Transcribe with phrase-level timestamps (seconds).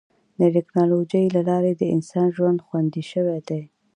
[0.39, 3.61] د ټکنالوجۍ له لارې د انسان ژوند خوندي شوی دی.